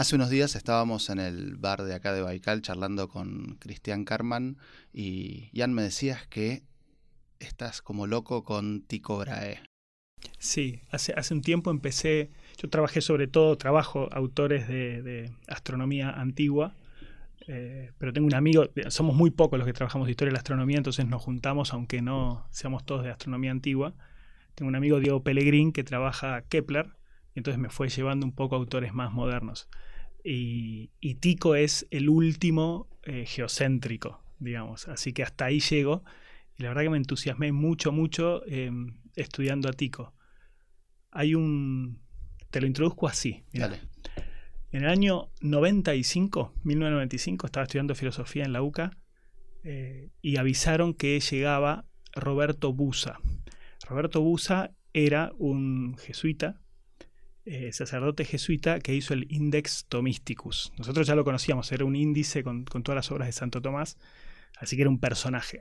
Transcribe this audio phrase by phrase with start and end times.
[0.00, 4.56] Hace unos días estábamos en el bar de acá de Baikal charlando con Cristian Carman
[4.94, 6.62] y Jan me decías que
[7.38, 9.60] estás como loco con Tico Brahe.
[10.38, 16.74] Sí, hace, hace un tiempo empecé, yo trabajé sobre todo, trabajo autores de, astronomía antigua,
[17.46, 20.38] eh, pero tengo un amigo, somos muy pocos los que trabajamos de historia de la
[20.38, 23.92] astronomía, entonces nos juntamos aunque no seamos todos de astronomía antigua.
[24.54, 26.86] Tengo un amigo, Diego Pellegrín, que trabaja Kepler,
[27.34, 29.68] y entonces me fue llevando un poco a autores más modernos.
[30.24, 30.88] Y,
[31.20, 36.04] Tico es el último eh, geocéntrico, digamos, así que hasta ahí llego.
[36.58, 40.14] Y la verdad que me entusiasmé mucho, mucho em, estudiando a Tico.
[41.10, 42.00] Hay un...
[42.50, 43.44] Te lo introduzco así.
[44.72, 48.90] En el año 95, 1995, estaba estudiando filosofía en la UCA
[49.64, 53.20] eh, y avisaron que llegaba Roberto Busa.
[53.88, 56.60] Roberto Busa era un jesuita,
[57.44, 60.72] eh, sacerdote jesuita que hizo el Index Thomisticus.
[60.78, 63.96] Nosotros ya lo conocíamos, era un índice con, todas las obras de Santo Tomás,
[64.58, 65.60] así que era un personaje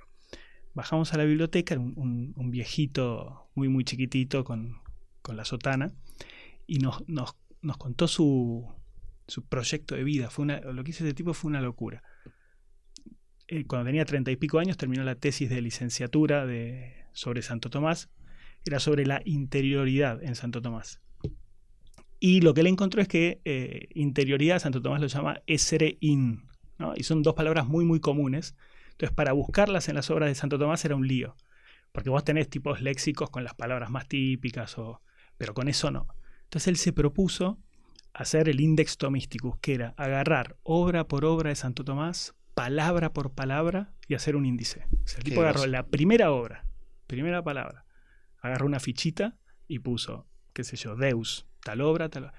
[0.73, 4.81] bajamos a la biblioteca, un, un, viejito muy, muy chiquitito con,
[5.27, 5.91] la sotana,
[6.65, 7.03] y nos,
[7.77, 8.67] contó su,
[9.27, 10.29] su, proyecto de vida.
[10.29, 12.01] Fue una, lo que hizo ese tipo fue una locura.
[13.47, 17.69] Eh, cuando tenía treinta y pico años terminó la tesis de licenciatura de, sobre Santo
[17.69, 18.09] Tomás.
[18.65, 21.01] Era sobre la interioridad en Santo Tomás.
[22.19, 26.43] Y lo que él encontró es que eh, interioridad, Santo Tomás lo llama esere in,
[26.95, 28.55] y son dos palabras muy, muy comunes
[28.99, 31.37] entonces, para buscarlas en las obras de Santo Tomás era un lío,
[31.93, 35.01] porque vos tenés tipos léxicos con las palabras más típicas, o,
[35.37, 36.05] pero con eso no.
[36.43, 37.57] Entonces él se propuso
[38.11, 43.31] hacer el Index Tomísticus, que era agarrar obra por obra de Santo Tomás, palabra por
[43.31, 44.85] palabra, y hacer un índice.
[44.91, 46.65] O sea, el tipo agarró la primera obra,
[47.07, 47.85] primera palabra,
[48.41, 52.33] agarró una fichita y puso, qué sé yo, Deus, tal obra, tal obra.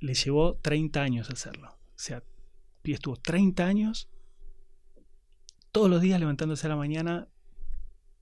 [0.00, 1.70] Le llevó 30 años hacerlo.
[1.70, 2.22] O sea,
[2.92, 4.08] estuvo 30 años
[5.72, 7.28] todos los días levantándose a la mañana,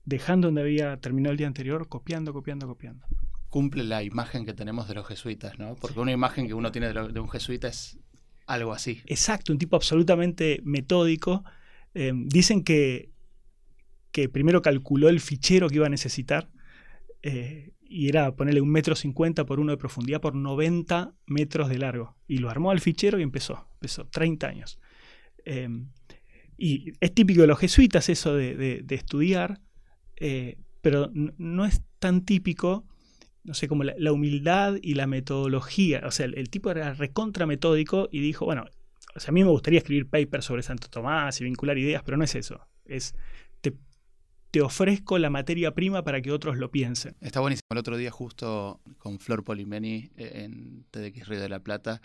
[0.05, 3.05] dejando donde había terminado el día anterior, copiando, copiando, copiando.
[3.49, 5.75] Cumple la imagen que tenemos de los jesuitas, ¿no?
[5.75, 7.99] Porque una imagen que uno tiene de, un jesuita es
[8.47, 9.01] algo así.
[9.05, 11.43] Exacto, un tipo absolutamente metódico.
[11.93, 13.11] Eh, dicen que,
[14.11, 16.49] que primero calculó el fichero que iba a necesitar
[17.21, 21.77] eh, y era ponerle un metro cincuenta por uno de profundidad por 90 metros de
[21.77, 22.15] largo.
[22.27, 23.67] Y lo armó al fichero y empezó.
[23.75, 24.79] Empezó 30 años.
[25.45, 25.69] Eh,
[26.57, 29.61] y es típico de los jesuitas eso de, estudiar,
[30.15, 32.87] eh, pero no es tan típico,
[33.43, 36.01] no sé, como la, humildad y la metodología.
[36.05, 38.65] O sea, el, tipo era recontra metódico y dijo, bueno,
[39.15, 42.17] o sea, a mí me gustaría escribir papers sobre Santo Tomás y vincular ideas, pero
[42.17, 42.59] no es eso.
[42.85, 43.13] Es
[44.53, 47.15] te, ofrezco la materia prima para que otros lo piensen.
[47.21, 47.67] Está buenísimo.
[47.71, 52.01] El otro día justo con Flor Polimeni eh, en TDX Río de la Plata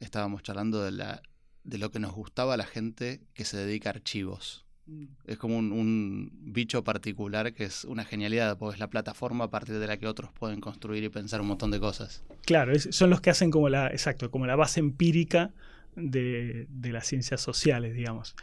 [0.00, 1.22] estábamos charlando de la
[1.64, 4.64] de lo que nos gustaba a la gente que se dedica a archivos.
[4.86, 5.04] Mm.
[5.26, 9.78] Es como un, bicho particular que es una genialidad, porque es la plataforma a partir
[9.78, 12.24] de la que otros pueden construir y pensar un montón de cosas.
[12.46, 15.52] Claro, son los que hacen como la, exacto, como la base empírica
[15.94, 18.34] de, las ciencias sociales, digamos.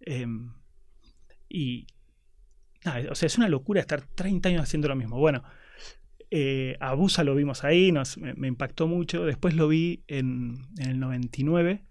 [0.00, 0.52] Em,
[1.48, 1.86] y,
[3.10, 5.18] o sea, es una locura estar 30 años haciendo lo mismo.
[5.18, 5.42] Bueno,
[6.30, 7.92] eh, a Busa lo vimos ahí,
[8.36, 9.24] me, impactó mucho.
[9.24, 11.84] Después lo vi en, en el 99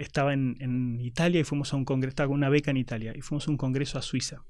[0.00, 3.20] estaba en, Italia y fuimos a un congreso, estaba con una beca en Italia, y
[3.20, 4.44] fuimos a un congreso a Suiza.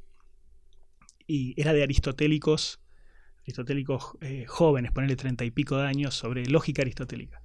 [1.27, 2.81] Y era de aristotélicos,
[3.43, 7.43] aristotélicos eh, jóvenes, ponerle treinta y pico de años, sobre lógica aristotélica.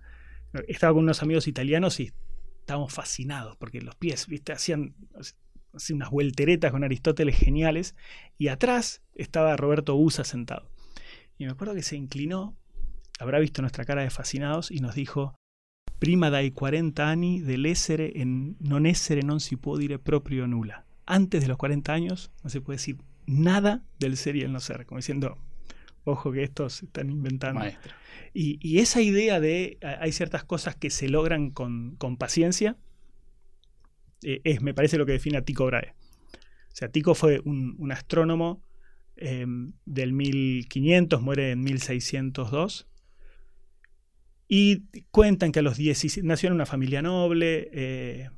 [0.68, 2.12] Estaba con unos amigos italianos y
[2.59, 4.96] estábamos fascinados, porque los pies, viste, hacían,
[5.75, 7.96] hacían unas vuelteretas con Aristóteles geniales,
[8.38, 10.69] y atrás estaba Roberto Usa sentado.
[11.38, 12.56] Y me acuerdo que se inclinó,
[13.19, 15.36] habrá visto nuestra cara de fascinados, y nos dijo,
[16.00, 20.86] prima dai 40 anni dell'essere e non essere non si può dire proprio nulla.
[21.06, 24.59] Antes de los 40 años no se puede decir nada del ser y el no
[24.59, 25.38] ser, como diciendo,
[26.03, 27.62] ojo que estos están inventando.
[28.34, 32.78] Y, y, esa idea de hay ciertas cosas que se logran con, con paciencia,
[34.23, 35.94] eh, me parece lo que define a Tycho Brahe.
[36.71, 38.62] O sea, Tycho fue un, astrónomo
[39.15, 39.45] eh,
[39.85, 42.88] del 1500, muere en 1602
[44.47, 48.29] y cuentan que a los 17, nació en una familia noble, eh,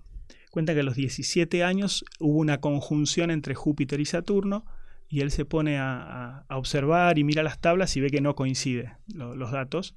[0.52, 4.66] cuentan que a los 17 años hubo una conjunción entre Júpiter y Saturno,
[5.10, 8.92] y él se pone a, observar y mira las tablas y ve que no coinciden
[9.08, 9.96] los datos.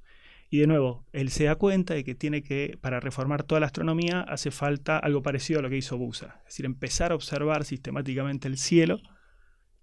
[0.53, 3.67] Y de nuevo, él se da cuenta de que tiene que, para reformar toda la
[3.67, 6.39] astronomía, hace falta algo parecido a lo que hizo Busa.
[6.39, 8.99] Es decir, empezar a observar sistemáticamente el cielo,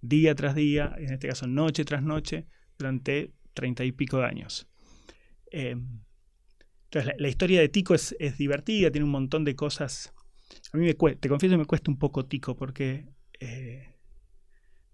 [0.03, 2.47] día tras día, en este caso noche tras noche,
[2.79, 4.69] durante treinta y pico de años.
[5.51, 5.75] Eh,
[6.85, 10.13] Entonces, la, historia de Tico es, divertida, tiene un montón de cosas.
[10.75, 13.09] A mí me cuesta, te confieso me cuesta un poco Tico, porque
[13.41, 13.95] eh,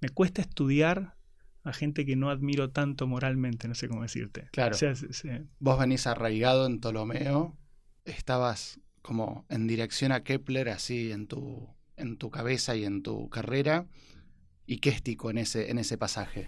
[0.01, 1.17] me cuesta estudiar
[1.65, 4.49] a gente que no admiro tanto moralmente, no sé cómo decirte.
[4.53, 4.77] Claro.
[5.59, 7.57] Vos venís arraigado en Ptolomeo,
[8.05, 13.29] estabas como en dirección a Kepler, así en tu, en tu cabeza y en tu
[13.31, 13.87] carrera.
[14.67, 16.47] ¿Y qué es Tico en ese, en ese pasaje?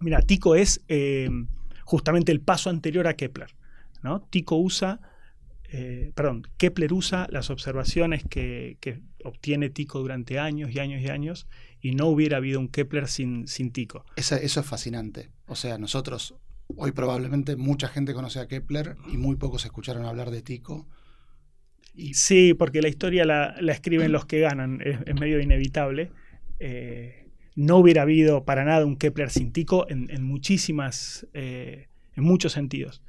[0.00, 1.28] Mira, Tico es eh,
[1.84, 3.54] justamente el paso anterior a Kepler.
[4.02, 4.20] ¿no?
[4.22, 5.00] Tico usa,
[5.70, 8.76] eh, perdón, Kepler usa las observaciones que,
[9.24, 11.48] obtiene Tico durante años y años y años
[11.80, 14.04] y no hubiera habido un Kepler sin, sin Tico.
[14.16, 15.30] eso es fascinante.
[15.46, 16.34] O sea, nosotros,
[16.76, 20.86] hoy probablemente mucha gente conoce a Kepler y muy pocos escucharon hablar de Tico.
[22.12, 26.12] Sí, porque la historia la, escriben los que ganan, es, medio inevitable.
[26.60, 27.26] Eh,
[27.56, 33.02] no hubiera habido para nada un Kepler sin Tico en, muchísimas, eh, en muchos sentidos.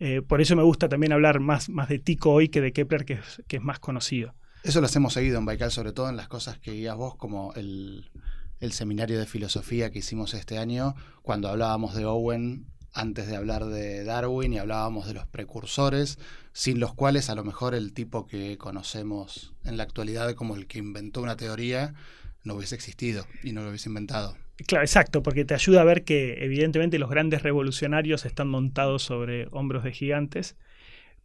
[0.00, 3.04] Eh, por eso me gusta también hablar más, más de Tico hoy que de Kepler,
[3.04, 4.34] que es, que es más conocido.
[4.66, 7.52] Eso lo hemos seguido en Baikal, sobre todo en las cosas que guías vos, como
[7.54, 8.10] el,
[8.58, 13.66] el seminario de filosofía que hicimos este año, cuando hablábamos de Owen antes de hablar
[13.66, 16.18] de Darwin y hablábamos de los precursores,
[16.52, 20.66] sin los cuales a lo mejor el tipo que conocemos en la actualidad como el
[20.66, 21.94] que inventó una teoría
[22.42, 24.36] no hubiese existido y no lo hubiese inventado.
[24.66, 29.46] Claro, exacto, porque te ayuda a ver que evidentemente los grandes revolucionarios están montados sobre
[29.52, 30.56] hombros de gigantes,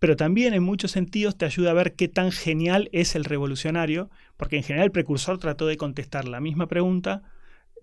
[0.02, 4.10] pero también en muchos sentidos te ayuda a ver qué tan genial es el revolucionario,
[4.36, 7.22] porque en general el precursor trató de contestar la misma pregunta,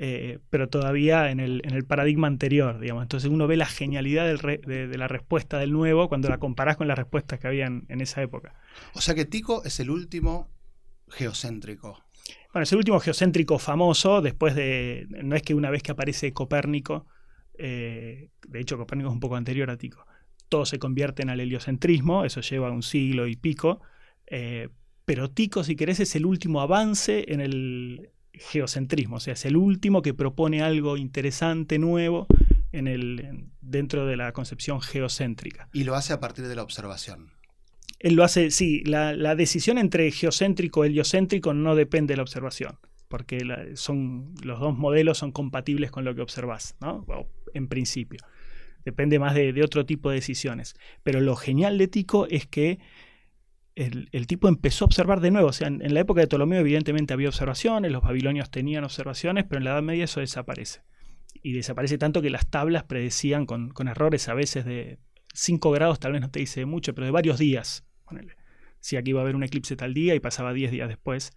[0.00, 3.04] eh, pero todavía en el, en el, paradigma anterior, digamos.
[3.04, 6.98] Entonces uno ve la genialidad de, la respuesta del nuevo cuando la comparás con las
[6.98, 8.52] respuestas que habían en esa época.
[8.94, 10.50] O sea que Tico es el último
[11.06, 12.02] geocéntrico.
[12.52, 16.32] Bueno, es el último geocéntrico famoso, después de, no es que una vez que aparece
[16.32, 17.06] Copérnico,
[17.58, 20.04] eh, de hecho Copérnico es un poco anterior a Tico,
[20.48, 23.80] todo se convierte en el heliocentrismo, eso lleva un siglo y pico,
[24.26, 24.68] eh,
[25.04, 29.56] pero Tico, si querés, es el último avance en el geocentrismo, o sea, es el
[29.56, 32.26] último que propone algo interesante, nuevo,
[32.72, 35.68] en el, dentro de la concepción geocéntrica.
[35.72, 37.30] Y lo hace a partir de la observación.
[37.98, 42.78] Él lo hace, sí, la, decisión entre geocéntrico y heliocéntrico no depende de la observación,
[43.08, 47.04] porque son, los dos modelos son compatibles con lo que observas, ¿no?
[47.54, 48.20] en principio.
[48.88, 50.74] Depende más de, otro tipo de decisiones.
[51.02, 52.78] Pero lo genial de Tico es que
[53.74, 55.48] el, tipo empezó a observar de nuevo.
[55.48, 59.58] O sea, en, la época de Ptolomeo, evidentemente había observaciones, los babilonios tenían observaciones, pero
[59.58, 60.80] en la Edad Media eso desaparece.
[61.42, 64.98] Y desaparece tanto que las tablas predecían con, errores a veces de
[65.34, 67.84] 5 grados, tal vez no te dice mucho, pero de varios días
[68.80, 71.32] si aquí iba a haber un eclipse tal día y pasaba 10 días después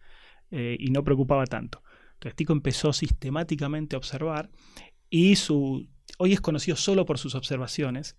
[0.51, 1.83] eh, y no preocupaba tanto.
[2.13, 4.49] Entonces Tico empezó sistemáticamente a observar
[5.09, 5.89] y su,
[6.21, 8.15] hoy es conocido solo por sus observaciones,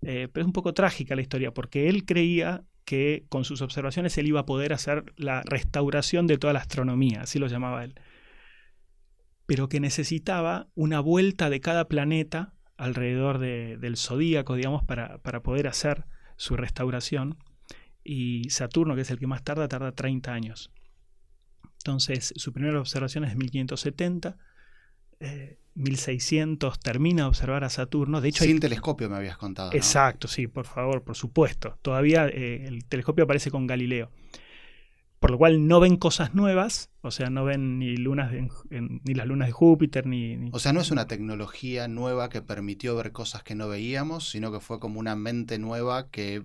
[0.00, 4.16] eh, pero es un poco trágica la historia porque él creía que con sus observaciones
[4.16, 7.94] él iba a poder hacer la restauración de toda la astronomía, así lo llamaba él,
[9.44, 15.68] pero que necesitaba una vuelta de cada planeta alrededor del zodíaco, digamos, para, para poder
[15.68, 16.06] hacer
[16.36, 17.36] su restauración
[18.02, 20.72] y Saturno, que es el que más tarda, tarda 30 años.
[21.78, 24.38] Entonces, su primera observación es de 1570.
[25.74, 28.20] 1600 termina de observar a Saturno.
[28.20, 29.72] De hecho, Sin telescopio me habías contado.
[29.72, 31.78] Exacto, sí, por favor, por supuesto.
[31.82, 34.10] Todavía eh, el telescopio aparece con Galileo.
[35.18, 38.32] Por lo cual no ven cosas nuevas, o sea, no ven ni, lunas
[38.70, 42.96] ni las lunas de Júpiter, ni, O sea, no es una tecnología nueva que permitió
[42.96, 46.42] ver cosas que no veíamos, sino que fue como una mente nueva que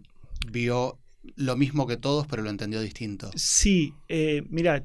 [0.51, 0.99] vio
[1.35, 3.31] lo mismo que todos, pero lo entendió distinto.
[3.35, 4.83] Sí, eh, mira,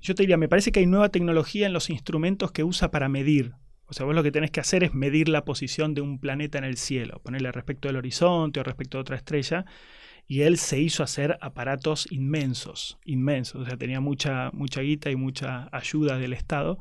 [0.00, 3.08] yo te diría, me parece que hay nueva tecnología en los instrumentos que usa para
[3.08, 3.52] medir.
[3.86, 6.58] O sea, vos lo que tenés que hacer es medir la posición de un planeta
[6.58, 9.64] en el cielo, ponerle respecto al horizonte o respecto a otra estrella.
[10.26, 13.62] Y él se hizo hacer aparatos inmensos, inmensos.
[13.62, 16.78] O sea, tenía mucha, mucha guita y mucha ayuda del Estado.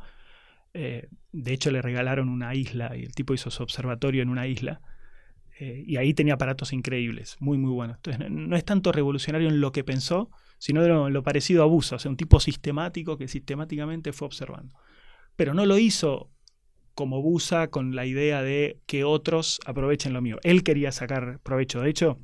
[0.76, 4.46] Eh, de hecho, le regalaron una isla y el tipo hizo su observatorio en una
[4.46, 4.82] isla.
[5.60, 7.98] Eh, y ahí tenía aparatos increíbles, muy, muy buenos.
[7.98, 11.96] Entonces, no, es tanto revolucionario en lo que pensó, sino de lo, parecido a Busa,
[11.96, 14.76] o sea, un tipo sistemático que sistemáticamente fue observando.
[15.36, 16.30] Pero no lo hizo
[16.94, 20.38] como Busa con la idea de que otros aprovechen lo mío.
[20.44, 21.82] Él quería sacar provecho.
[21.82, 22.20] De hecho,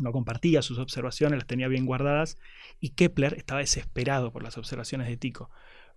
[0.00, 2.36] no compartía sus observaciones, las tenía bien guardadas,
[2.80, 5.50] y Kepler estaba desesperado por las observaciones de Tico,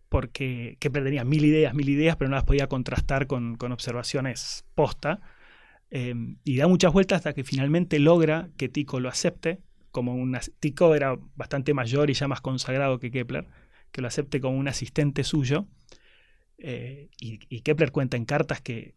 [0.10, 4.66] porque Kepler tenía mil ideas, mil ideas, pero no las podía contrastar con, con observaciones
[4.76, 5.22] posta
[5.96, 9.60] Em, y da muchas vueltas hasta que finalmente logra que Tico lo acepte,
[9.94, 13.48] como un Tico era bastante mayor y ya más consagrado que Kepler,
[13.92, 15.68] que lo acepte como un asistente suyo.
[16.58, 18.96] Eh, y, Kepler cuenta en cartas que,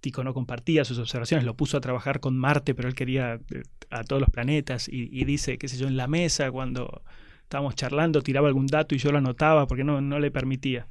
[0.00, 3.62] Tico no compartía sus observaciones, lo puso a trabajar con Marte, pero él quería eh,
[3.90, 7.02] a todos los planetas y, dice, qué sé yo, en la mesa cuando
[7.42, 10.88] estábamos charlando tiraba algún dato y yo lo anotaba porque no, no le permitía.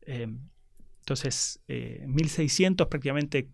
[0.00, 0.28] Eh,
[1.00, 3.50] entonces, eh, en 1600 prácticamente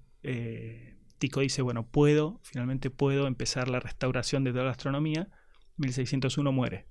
[1.19, 5.29] Tico dice, bueno, puedo, finalmente puedo empezar la restauración de toda la astronomía.
[5.77, 6.87] 1601 muere.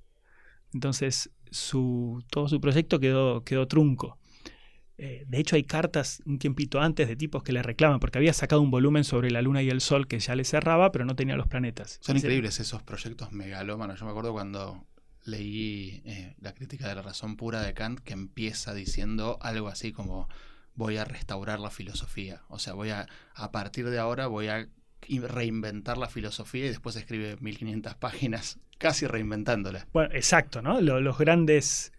[0.73, 4.19] Entonces, su, todo su proyecto quedó, quedó trunco.
[4.97, 8.33] Eh, de hecho, hay cartas un tiempito antes de tipos que le reclaman, porque había
[8.33, 11.15] sacado un volumen sobre la Luna y el Sol que ya le cerraba, pero no
[11.15, 11.99] tenía los planetas.
[12.01, 13.99] Son increíbles esos proyectos megalómanos.
[13.99, 14.85] Yo me acuerdo cuando
[15.23, 19.91] leí eh, la crítica de la razón pura de Kant, que empieza diciendo algo así
[19.91, 20.29] como
[20.75, 22.43] voy a restaurar la filosofía.
[22.47, 24.67] O sea, voy a, a partir de ahora voy a
[25.07, 29.87] reinventar la filosofía y después escribe 1500 páginas casi reinventándola.
[29.93, 30.81] Bueno, exacto, ¿no?
[30.81, 31.91] Los, grandes...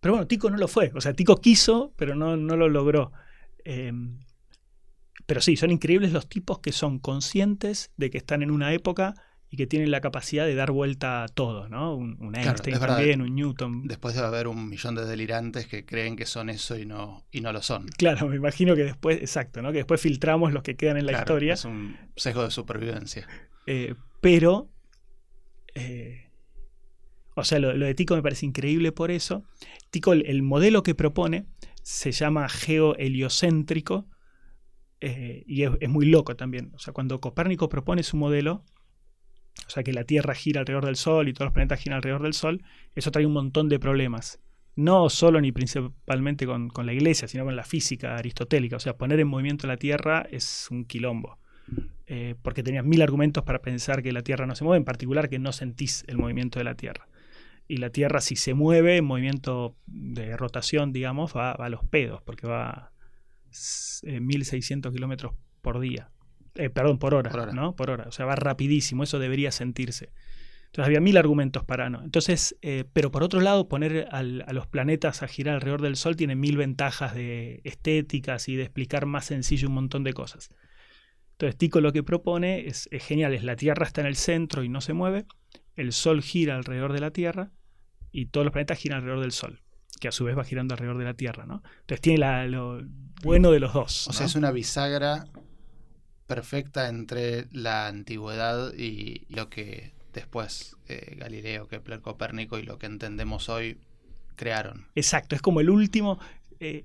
[0.00, 0.92] Pero bueno, Tico no lo fue.
[0.94, 3.12] O sea, Tico quiso, pero no, no lo logró.
[3.64, 4.20] Em,
[5.26, 9.14] pero sí, son increíbles los tipos que son conscientes de que están en una época
[9.54, 11.94] y que tienen la capacidad de dar vuelta a todo, ¿no?
[11.94, 13.86] Un, Einstein también, un Newton.
[13.86, 17.40] Después debe haber un millón de delirantes que creen que son eso y no, y
[17.40, 17.86] no lo son.
[17.96, 19.70] Claro, me imagino que después, exacto, ¿no?
[19.70, 21.54] Que después filtramos los que quedan en la historia.
[21.54, 23.28] Es un sesgo de supervivencia.
[23.68, 24.72] Eh, pero,
[25.76, 26.32] eh,
[27.36, 29.44] o sea, lo, de Tico me parece increíble por eso.
[29.90, 31.46] Tico, el, modelo que propone
[31.84, 34.08] se llama geoheliocéntrico
[35.00, 36.72] eh, y es, es muy loco también.
[36.74, 38.64] O sea, cuando Copérnico propone su modelo,
[39.66, 42.22] o sea que la Tierra gira alrededor del Sol y todos los planetas giran alrededor
[42.22, 42.62] del Sol,
[42.94, 44.40] eso trae un montón de problemas.
[44.76, 48.76] No solo ni principalmente con, la Iglesia, sino con la física aristotélica.
[48.76, 51.38] O sea, poner en movimiento la Tierra es un quilombo.
[52.06, 55.30] Eh, porque tenías mil argumentos para pensar que la Tierra no se mueve, en particular
[55.30, 57.08] que no sentís el movimiento de la Tierra.
[57.68, 62.20] Y la Tierra, si se mueve en movimiento de rotación, digamos, va, a los pedos,
[62.22, 62.92] porque va a
[64.02, 65.32] 1600 kilómetros
[65.62, 66.10] por día.
[66.54, 67.74] Eh, perdón, por hora, ¿no?
[67.74, 68.04] Por hora.
[68.08, 70.12] O sea, va rapidísimo, eso debería sentirse.
[70.66, 72.02] Entonces había mil argumentos para no.
[72.02, 76.16] Entonces, eh, pero por otro lado, poner a los planetas a girar alrededor del Sol
[76.16, 80.50] tiene mil ventajas de estéticas y de explicar más sencillo un montón de cosas.
[81.32, 84.68] Entonces, Tico lo que propone es, genial, es la Tierra está en el centro y
[84.68, 85.26] no se mueve,
[85.76, 87.50] el Sol gira alrededor de la Tierra
[88.10, 89.60] y todos los planetas giran alrededor del Sol,
[90.00, 91.62] que a su vez va girando alrededor de la Tierra, ¿no?
[91.80, 92.80] Entonces tiene lo
[93.22, 94.08] bueno de los dos.
[94.08, 95.24] O sea, es una bisagra
[96.26, 102.86] perfecta entre la antigüedad y lo que después eh, Galileo, Kepler, Copérnico y lo que
[102.86, 103.78] entendemos hoy
[104.36, 104.86] crearon.
[104.94, 106.18] Exacto, es como el último...
[106.60, 106.84] Eh,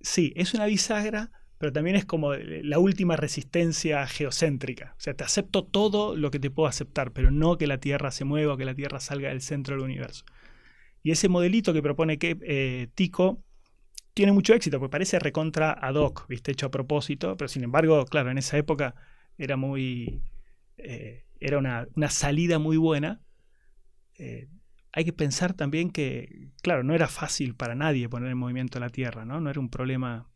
[0.00, 4.94] sí, es una bisagra, pero también es como la última resistencia geocéntrica.
[4.96, 8.10] O sea, te acepto todo lo que te puedo aceptar, pero no que la Tierra
[8.10, 10.24] se mueva o que la Tierra salga del centro del universo.
[11.02, 13.42] Y ese modelito que propone que, eh, Tico
[14.16, 16.50] tiene mucho éxito, porque parece recontra ad hoc, ¿viste?
[16.50, 18.94] hecho a propósito, pero sin embargo, claro, en esa época
[19.36, 20.22] era muy.
[20.78, 23.20] Eh, era una, salida muy buena.
[24.14, 24.48] Eh,
[24.90, 28.88] hay que pensar también que, claro, no era fácil para nadie poner en movimiento la
[28.88, 29.38] Tierra, ¿no?
[29.38, 30.26] No era un problema.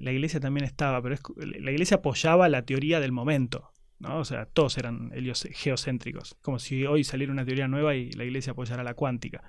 [0.00, 4.18] La, iglesia también estaba, pero la iglesia apoyaba la teoría del momento, ¿no?
[4.18, 5.12] O sea, todos eran
[5.52, 9.44] geocéntricos, como si hoy saliera una teoría nueva y la iglesia apoyara la cuántica.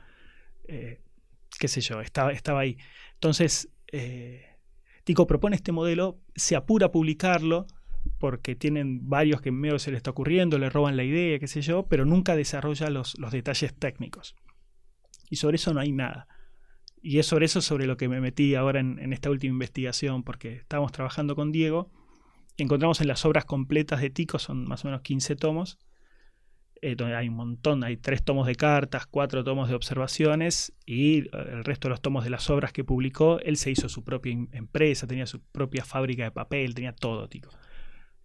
[0.67, 1.01] Eh,
[1.60, 2.77] qué sé yo, estaba, estaba ahí.
[3.13, 4.46] Entonces, eh,
[5.03, 7.67] Tico propone este modelo, se apura a publicarlo,
[8.17, 11.62] porque tienen varios que medio se le está ocurriendo, le roban la idea, qué sé
[11.62, 14.36] yo, pero nunca desarrolla los, detalles técnicos.
[15.29, 16.27] Y sobre eso no hay nada.
[17.01, 20.24] Y es sobre eso sobre lo que me metí ahora en, en esta última investigación,
[20.24, 21.91] porque estábamos trabajando con Diego,
[22.58, 25.79] encontramos en las obras completas de Tico, son más o menos 15 tomos,
[26.83, 31.19] eh, donde hay un montón, hay tres tomos de cartas, cuatro tomos de observaciones y
[31.19, 34.03] eh, el resto de los tomos de las obras que publicó, él se hizo su
[34.03, 37.50] propia empresa, tenía su propia fábrica de papel, tenía todo, tico.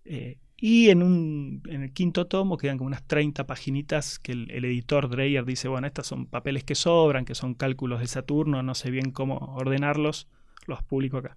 [0.06, 4.64] Eh, y en, un, en el quinto tomo quedan como unas 30 paginitas que el,
[4.64, 8.74] editor Dreyer dice, bueno, estas son papeles que sobran, que son cálculos de Saturno, no
[8.74, 10.28] sé bien cómo ordenarlos,
[10.66, 11.36] los publico acá.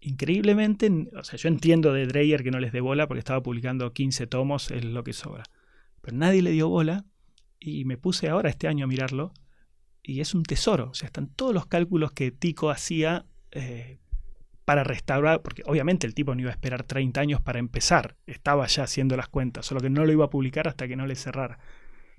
[0.00, 3.92] Increíblemente, o sea, yo entiendo de Dreyer que no les dé bola porque estaba publicando
[3.92, 5.44] 15 tomos, es lo que sobra.
[6.06, 7.04] Pero nadie le dio bola
[7.58, 9.34] y me puse ahora este año a mirarlo
[10.04, 10.90] y es un tesoro.
[10.90, 13.98] O sea, están todos los cálculos que Tico hacía eh,
[14.64, 18.68] para restaurar, porque obviamente el tipo no iba a esperar 30 años para empezar, estaba
[18.68, 21.16] ya haciendo las cuentas, solo que no lo iba a publicar hasta que no le
[21.16, 21.58] cerrara.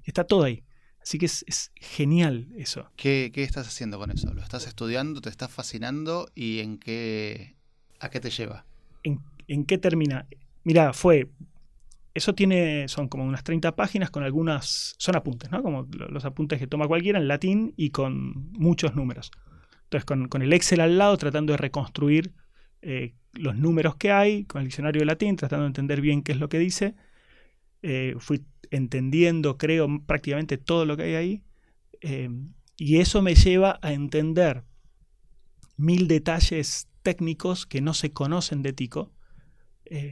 [0.03, 0.65] está todo ahí.
[1.01, 2.91] Así que es, genial eso.
[2.98, 4.34] ¿Qué, ¿Qué, estás haciendo con eso?
[4.34, 5.22] ¿Lo estás estudiando?
[5.22, 6.29] ¿Te estás fascinando?
[6.36, 7.56] ¿Y en qué,
[8.01, 8.65] a qué te lleva?
[9.03, 10.27] ¿En, en qué termina?
[10.65, 11.29] Mira, fue
[12.18, 15.62] eso tiene, son como unas 30 páginas con algunas, son apuntes, ¿no?
[15.62, 19.32] Como los apuntes que toma cualquiera en latín y con muchos números.
[19.84, 22.34] Entonces, con, el Excel al lado, tratando de reconstruir
[22.82, 26.32] eh, los números que hay con el diccionario de latín, tratando de entender bien qué
[26.32, 26.96] es lo que dice.
[27.84, 31.44] Eh, fui entendiendo, creo, prácticamente todo lo que hay ahí.
[32.02, 32.30] Eh,
[32.78, 34.64] y eso me lleva a entender
[35.78, 39.12] mil detalles técnicos que no se conocen de Tico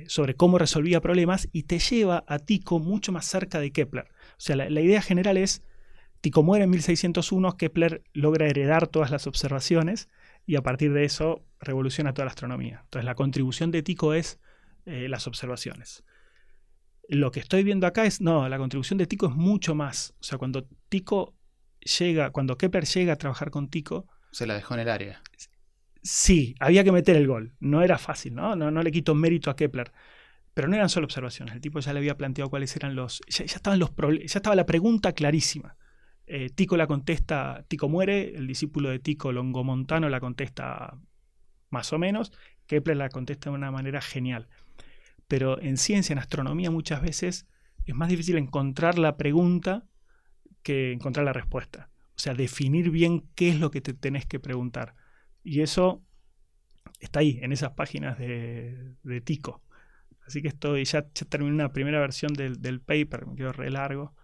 [0.07, 4.05] sobre cómo resolvía problemas y te lleva a Tico mucho más cerca de Kepler.
[4.05, 5.63] O sea, la, idea general es,
[6.21, 10.09] Tico muere en 1601, Kepler logra heredar todas las observaciones
[10.45, 12.81] y a partir de eso revoluciona toda la astronomía.
[12.83, 14.39] Entonces la contribución de Tycho es
[14.85, 16.03] eh, las observaciones.
[17.07, 20.13] Lo que estoy viendo acá es, no, la contribución de Tycho es mucho más.
[20.19, 21.35] O sea, cuando Tycho
[21.99, 24.07] llega, cuando Kepler llega a trabajar con Tycho...
[24.31, 25.21] Se la dejó en el área.
[26.05, 27.55] Sí, había que meter el gol.
[27.59, 28.55] No era fácil, ¿no?
[28.55, 29.91] No, le quito mérito a Kepler.
[30.53, 31.55] Pero no eran solo observaciones.
[31.55, 33.21] El tipo ya le había planteado cuáles eran los...
[33.27, 35.77] Ya, ya estaban los ya estaba la pregunta clarísima.
[36.27, 40.99] Eh, Tico la contesta, Tico muere, el discípulo de Tico, Longomontano, la contesta
[41.71, 42.31] más o menos,
[42.67, 44.47] Kepler la contesta de una manera genial.
[45.27, 47.47] Pero en ciencia, en astronomía, muchas veces
[47.85, 49.85] es más difícil encontrar la pregunta
[50.61, 51.89] que encontrar la respuesta.
[52.15, 54.95] O sea, definir bien qué es lo que te tenés que preguntar.
[55.45, 56.03] Y eso
[56.99, 59.61] está ahí, en esas páginas de, Tico.
[60.25, 64.15] Así que estoy, ya, ya terminé una primera versión del, paper, me quedó re largo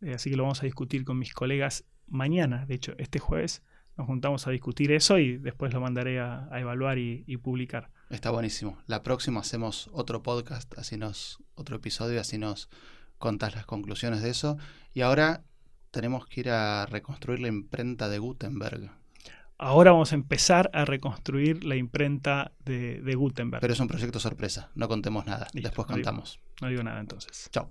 [0.00, 2.66] eh, así que lo vamos a discutir con mis colegas mañana.
[2.66, 3.62] De hecho, este jueves
[3.96, 7.90] nos juntamos a discutir eso y después lo mandaré a, evaluar y, publicar.
[8.10, 8.82] Está buenísimo.
[8.86, 12.68] La próxima hacemos otro podcast, así nos, otro episodio, así nos
[13.18, 14.58] contas las conclusiones de eso.
[14.92, 15.44] Y ahora
[15.92, 18.90] tenemos que ir a reconstruir la imprenta de Gutenberg.
[19.56, 23.60] Ahora vamos a empezar a reconstruir la imprenta de, Gutenberg.
[23.60, 25.46] Pero es un proyecto sorpresa, no contemos nada.
[25.52, 26.40] Listo, Después contamos.
[26.60, 27.48] No digo nada entonces.
[27.52, 27.68] Chao.